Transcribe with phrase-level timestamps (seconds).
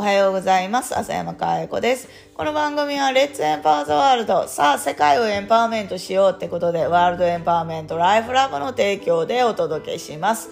[0.00, 0.98] おはようございます。
[0.98, 2.08] 浅山かえ子です。
[2.34, 4.48] この番組はレッツエンパワーズワールド。
[4.48, 10.48] さあ、世界をエンパワーメントしようってことで、ワールドエンパワーメントライフラブの提供でお届けします。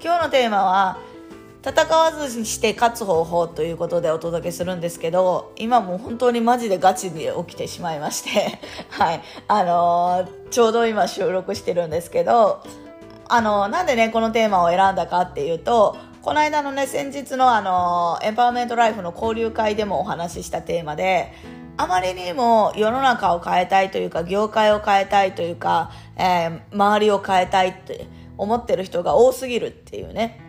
[0.00, 0.98] 今日のテーマは、
[1.66, 12.62] 戦わずにして勝つ方法ということでお届けするんですけど、今もう本当にマジでガチで起きてしまいまして、 はい、あのー、ちょうど今収録してるんですけど、
[13.28, 21.32] あのー、なんでね、このテーマを選んだかっていうと、この間のね、先日のあの、エンパワーメントライフの交流会でもお話ししたテーマで、
[21.76, 28.06] あまりにも世の中を変えたいというか、業界を変えたいというか、えー、周りを変えたいって
[28.38, 30.40] 思ってる人が多すぎるっていうね。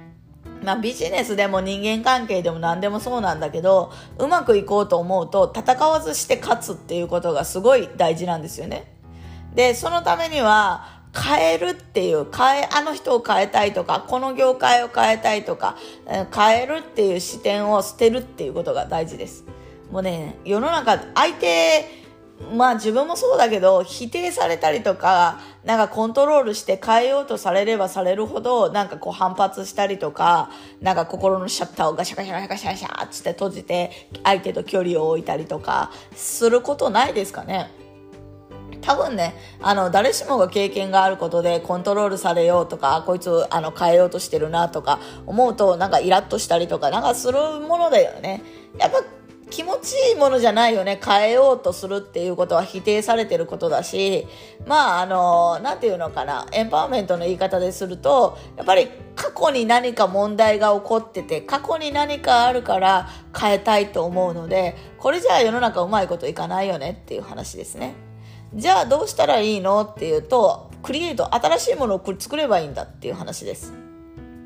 [0.63, 8.93] まあビジネスでも人間関係でも何でもそうなんだけど、うまくいこうと思うと戦わずして勝つっていうことがすごい大事なんですよね。
[9.55, 15.77] で、そのためには、変えるっていう、変え、あの人を変えたいとか、この業界を変えたいとか、
[16.35, 19.45] 変えるっていう視点を捨てるっていうことが大事です。
[19.91, 22.03] もうね、世の中、相手、
[22.55, 30.49] まあ自分もそうだけど、否定されたりとか、なんかコントロールして変えようとされればされるほど、なんかこう反発したりとか、
[30.81, 33.91] なんか心のシャッターをガシャガシャガシャガシャって閉じて、
[34.23, 37.69] 相手と距離を置いたりとか、することないですかね？
[38.83, 48.43] 多分ね、あの、誰しもが経験があることでコントロールされようとか、こいつ、あの、変えようとしてるなとか思うと、なんかイラッとしたりとか、なんかするものだよね。
[48.77, 49.01] やっぱ
[49.49, 50.99] 気持ちいいものじゃないよね。
[51.03, 54.27] 変えようとするっていうことは否定されてることだし、
[54.65, 63.07] まあ、あの、なんていうのかな、エンパワーメントの言い方ですると、やっぱり過去に何か問題が起こってて、過去に何かあるから
[63.39, 67.93] 変えたいと思うので、これじゃあ世の中うまいこといかないよねっていう話ですね。
[68.55, 69.81] じゃあどうしたらいいの？
[69.81, 73.73] っていうと、クリエイト、新しいものを作ればいいんだっていう話です。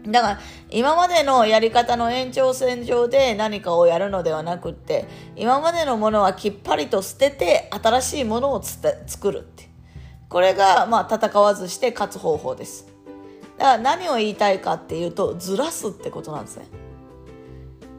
[0.07, 9.67] だから今までのやり方の延長線上で何かをやるのではなくって今までのものはきっぱりと捨てて新しいものを作るって。
[10.29, 12.87] これがまあ戦わずして勝つ方法です。
[13.57, 16.67] だから何を言いたいかっていうとずらすってことなんですね。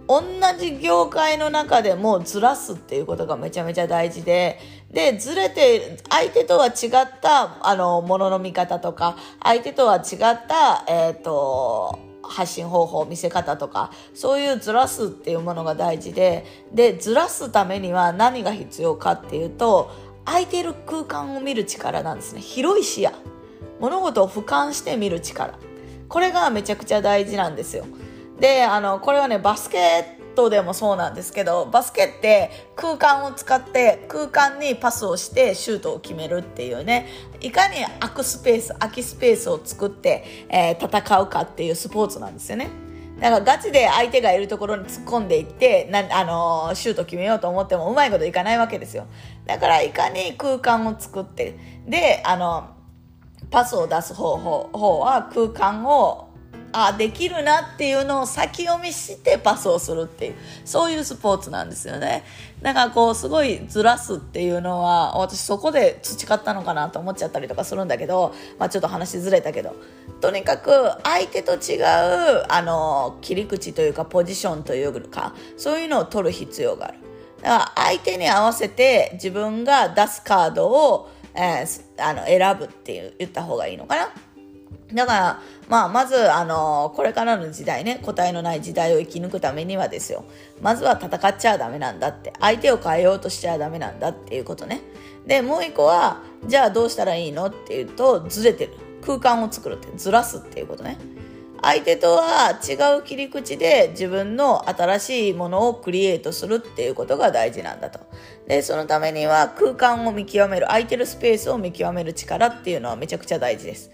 [0.09, 0.23] 同
[0.59, 4.59] じ業界の中でもずらすっていうことがめちゃめちゃ大事で、
[4.91, 19.91] で、ずれて、相手とは違った、あの、ものの見方とか、相手とは違った、えっ、ー、と、発信方法、見せ方とか、そういうずらすっていうものが大事で、で、ずらすためには何が必要かっていうと、
[20.25, 22.41] 空いてる空間を見る力なんですね。
[22.41, 23.13] 広い視野。
[23.79, 25.59] 物事を俯瞰して見る力。
[26.09, 27.85] これがめちゃくちゃ大事なんですよ。
[28.41, 37.07] で、あの、これはね、バスケットでもそうなんですけど、バスケって空間を使って空間にパスをしてシュートを決めるっていうね、
[37.41, 42.71] いかに空くスペース、空きスペースを作って、えー、戦うかっていうスポーツなんですよね。
[43.21, 49.07] だからガチで相手がいるところに突っ込んでいってな、あのー、シュート決めようと思ってもうまいこといかないわけですよ。
[49.45, 52.69] だからいかに空間を作って、で、あの、
[53.51, 56.28] パスを出す方法方は空間を
[56.73, 60.35] あできるなっていうのを先読みしてパスをするっていう
[60.65, 62.25] そういうスポーツなんですよね。
[62.63, 69.77] だからこうすごいずらすっていうのは私そこで培ったのかなと思っちゃったりとかするんだけど、まあ、ちょっと話ずれたけど
[70.21, 70.71] とにかく
[71.05, 76.99] 相手と違うあの切り口というかポジションというかそういうのを取る必要がある。
[77.43, 84.13] だから相手に合わせて自分が出すカードを、えー、あの選ぶっていう言った方がいいのかな。
[84.93, 90.25] だから、まあ、まず、あの、これからの時代ね、答えのない時代を生き抜くためにはですよ。
[90.63, 92.33] まずは戦っちゃダメなんだって。
[92.41, 94.81] 相手を変えようとしちゃダメなんだっていうことね。
[95.27, 98.73] で、もう一個は、じゃあどうしたらいいのっていうと、ずれてる。
[99.05, 100.99] 空間を作るって、ずらすっていうことね。
[101.61, 108.01] 相手とは違う切り口で自分の新しいものをクリエイトするっていうことが大事なんだと。
[108.47, 113.91] で、そのためには空間を見極める、空いてるスペースを見極める力っていうのはめちゃくちゃ大事です。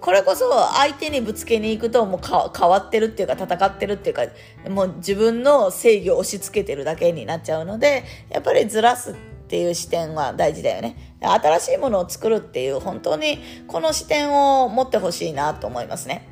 [0.00, 4.22] これこそ相手にぶつけに行くともう変わってるっていうか戦ってるっていうか
[4.70, 9.14] もう自分の正義を押し付けてるだけになっちゃうのでやっぱりずらすっ
[9.48, 11.16] ていう視点は大事だよね。
[11.20, 13.38] 新しいものを作るっていう本当に
[13.68, 16.28] この視点を持ってほしいなと思いますね。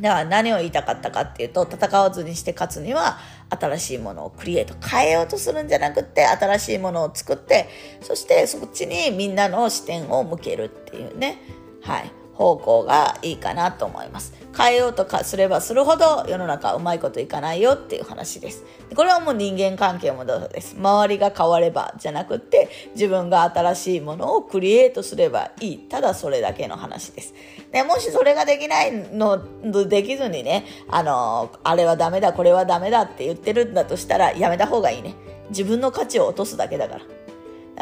[0.00, 3.18] だから何を言いたかったかっていうと戦わずにして勝つには
[3.50, 7.68] 新しいものをクリエイト変えようとするんじゃなくって新しいものを作って
[8.00, 11.38] そしてそっちにみんなの視点を向けるっていうね。
[11.82, 12.21] はい。
[12.34, 14.32] 方向がいいかなと思います。
[14.56, 18.64] 変えようとかすればするほど世の中うまいこといかないよっていう話です。
[18.94, 20.74] これはもう人間関係もどうです。
[20.76, 25.78] 周りが変わればじゃなくって自分が新しいものをクリエイトすればいい。
[25.78, 27.34] ただそれだけの話です。
[27.72, 29.42] でもしそれができないの
[29.88, 35.14] できずにねあのあれはダメだこれはダメだって言ってるんだとしたらやめた方がいいね。
[35.50, 37.21] 自分の価値を落とすだけだから。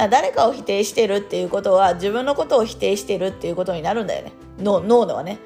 [0.09, 4.33] 誰かを否定してるっていうことは自分のことを否定してるっていうことになるんだよね。
[4.59, 5.39] 脳脳ではね。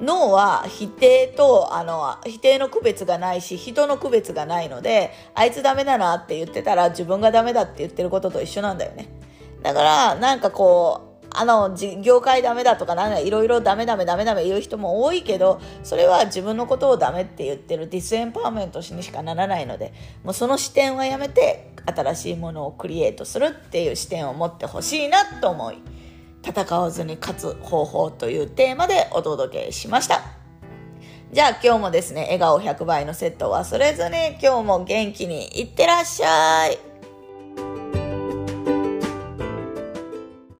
[0.00, 9.08] 脳は否定とあの否定の区別がないし人の区別がないのであいつダメだなって言ってたら自分がダメだって言ってることと一緒なんだよね。
[9.62, 19.92] だからなんかこうあの業界ダメだとかなんかいろいろダメダメダメダメ言う人も多いけどそれは自分のことをダメって言ってるディスエンパワーメントにしかならないので
[20.24, 25.78] もうその視点はやめて新しいものをクリエイトするっていう視点を持ってほしいなと思い
[26.46, 30.22] 戦わずに勝つ方法というテーマでお届けしました。
[31.32, 36.85] じゃあ今日もですね、笑顔100倍のセットを忘れずに今日も元気にいってらっしゃい。